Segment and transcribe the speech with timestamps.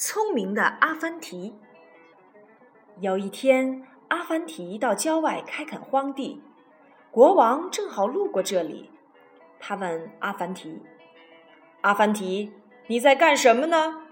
[0.00, 1.56] 聪明的阿凡提。
[3.00, 6.40] 有一天，阿凡提到郊外开垦荒地，
[7.10, 8.92] 国王正好路过这里。
[9.58, 10.80] 他问阿凡提
[11.82, 12.52] ：“阿凡提，
[12.86, 14.04] 你在干什么呢？”“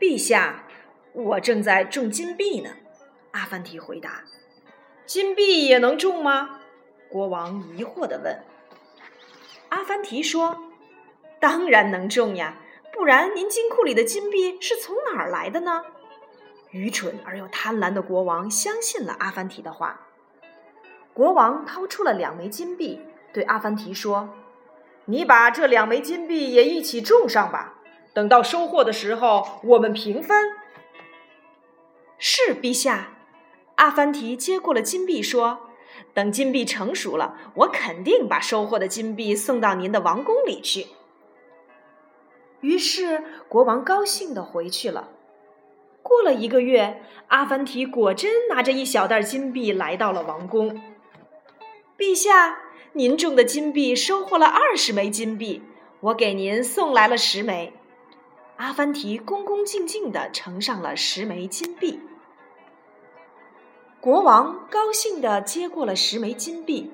[0.00, 0.64] 陛下，
[1.12, 2.70] 我正在种金币呢。”
[3.32, 4.24] 阿凡提回答。
[5.04, 6.60] “金币也能种吗？”
[7.12, 8.42] 国王疑惑地问。
[9.68, 10.56] 阿凡提说
[11.38, 12.56] ：“当然能种呀，
[12.96, 15.84] 不然您金库里的金币是从哪儿来的呢？”
[16.72, 20.00] 愚蠢而又贪婪的国王相信了阿凡提的话。
[21.14, 23.00] 国王掏出了两枚金币，
[23.32, 24.28] 对阿凡提说
[25.06, 27.74] ：“你把这两枚金币也一起种上吧，
[28.12, 30.52] 等到收获的时候，我们平分。”
[32.18, 33.12] 是，陛下。
[33.76, 35.70] 阿凡提接过了金币，说
[36.12, 40.88] ：“等金币成熟了，我肯定把收获的金币送到您的王宫里去。”
[42.66, 45.10] 于是，国王高兴地回去了。
[46.02, 50.82] 过了一个月，阿凡提果真拿着一小袋金币来到了王宫。
[51.96, 52.58] 陛下，
[52.94, 55.62] 您种的金币收获了二十枚金币，
[56.00, 57.72] 我给您送来了十枚。
[58.56, 62.00] 阿凡提恭恭敬敬地呈上了十枚金币。
[64.00, 66.90] 国王高兴地接过了十枚金币，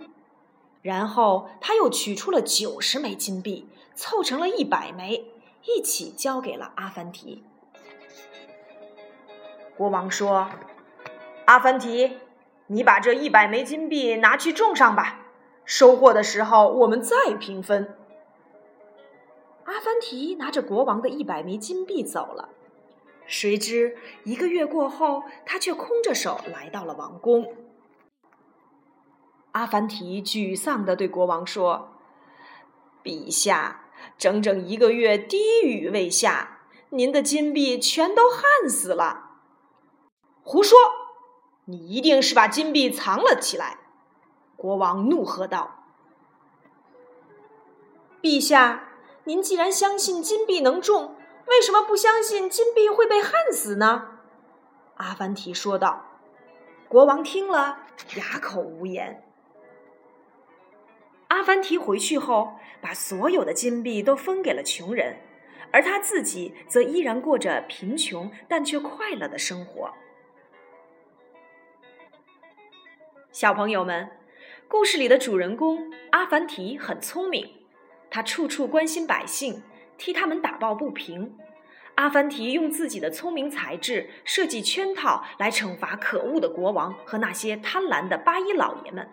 [0.82, 5.31] 然后他又取出了九十枚金币，凑成了一百枚，
[5.64, 7.44] 一起交给了阿凡提。
[9.76, 10.50] 国王说
[11.46, 12.18] ：“阿凡提，
[12.66, 15.26] 你把这一百枚金币拿去种上吧，
[15.64, 17.96] 收获的时候我们再平分。”
[19.64, 22.50] 阿凡提拿着国王的一百枚金币走了。
[23.26, 27.54] 谁知一个月过后，他却空着手来到了王宫。
[29.52, 31.92] 阿凡提沮丧地对国王说
[33.02, 33.81] ：“陛下，
[34.18, 39.30] 整整一个月滴雨未下，您的金币全都旱死了。”
[40.44, 40.78] 胡说！
[41.66, 43.78] 你一定是把金币藏了起来！”
[44.56, 45.84] 国王怒喝道。
[48.20, 48.88] “陛下，
[49.24, 54.08] 您既然相信金币能种，为什么不相信金币会被旱死呢？”
[54.96, 56.06] 阿凡提说道。
[56.88, 57.78] 国王听了，
[58.16, 59.31] 哑口无言。
[61.32, 65.16] 阿凡提回去后，把所有的金币都分给了穷人，
[65.70, 69.94] 而他自己则依然过着贫穷但却快乐的生活。
[73.32, 74.10] 小朋友们，
[74.68, 77.50] 故事里的主人公阿凡提很聪明，
[78.10, 79.62] 他处处关心百姓，
[79.96, 81.38] 替他们打抱不平。
[81.94, 89.08] 阿凡提用自己的聪明才智设计圈套来惩罚可恶的国王和那些贪婪的八一老爷们。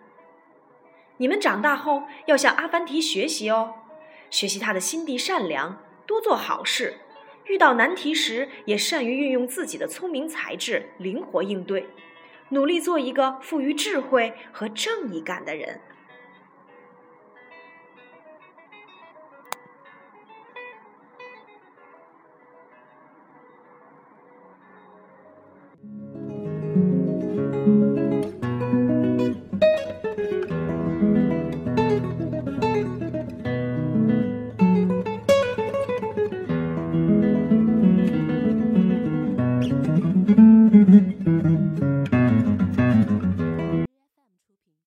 [1.20, 3.74] 你们长大后要向阿凡提学习哦，
[4.30, 6.96] 学习他的心地善良，多做好事，
[7.44, 11.90] 遇到难题时也善于运用自己的聪明才智，灵活应对。
[12.48, 15.82] 努力做一个富于智慧和正义感的人。